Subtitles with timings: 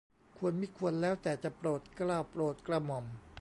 [0.37, 3.05] ควรมิควรแล้วแต่จะโปรดเกล้าโปรดกระหม่อม